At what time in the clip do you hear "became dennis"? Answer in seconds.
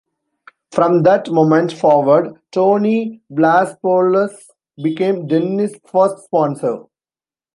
4.81-5.75